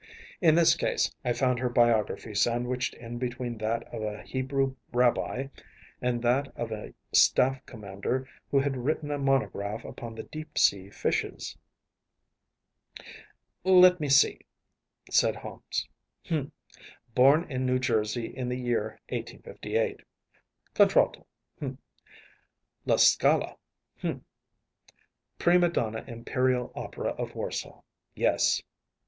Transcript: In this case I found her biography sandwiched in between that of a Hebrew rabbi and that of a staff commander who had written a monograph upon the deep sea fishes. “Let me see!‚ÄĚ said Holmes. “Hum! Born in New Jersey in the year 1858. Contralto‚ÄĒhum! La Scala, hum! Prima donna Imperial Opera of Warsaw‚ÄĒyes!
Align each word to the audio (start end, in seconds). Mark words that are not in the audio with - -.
In 0.41 0.55
this 0.55 0.73
case 0.73 1.11
I 1.23 1.31
found 1.31 1.59
her 1.59 1.69
biography 1.69 2.33
sandwiched 2.33 2.95
in 2.95 3.19
between 3.19 3.59
that 3.59 3.83
of 3.93 4.01
a 4.01 4.23
Hebrew 4.23 4.75
rabbi 4.91 5.49
and 6.01 6.23
that 6.23 6.47
of 6.57 6.71
a 6.71 6.95
staff 7.13 7.63
commander 7.67 8.27
who 8.49 8.57
had 8.61 8.77
written 8.77 9.11
a 9.11 9.19
monograph 9.19 9.85
upon 9.85 10.15
the 10.15 10.23
deep 10.23 10.57
sea 10.57 10.89
fishes. 10.89 11.55
“Let 13.63 13.99
me 13.99 14.09
see!‚ÄĚ 14.09 15.13
said 15.13 15.35
Holmes. 15.35 15.87
“Hum! 16.29 16.51
Born 17.13 17.43
in 17.51 17.67
New 17.67 17.77
Jersey 17.77 18.25
in 18.35 18.49
the 18.49 18.57
year 18.57 18.99
1858. 19.09 19.99
Contralto‚ÄĒhum! 20.73 21.77
La 22.87 22.95
Scala, 22.95 23.55
hum! 23.99 24.25
Prima 25.37 25.69
donna 25.69 26.03
Imperial 26.07 26.71
Opera 26.75 27.11
of 27.11 27.35
Warsaw‚ÄĒyes! 27.35 28.63